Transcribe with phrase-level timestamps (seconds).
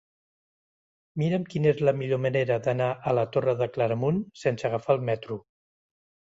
[1.21, 5.09] Mira'm quina és la millor manera d'anar a la Torre de Claramunt sense agafar el
[5.15, 5.41] metro.